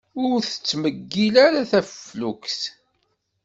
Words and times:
Ur 0.25 0.37
ttmeyyil 0.41 1.35
ara 1.45 1.69
taflukt. 1.71 2.61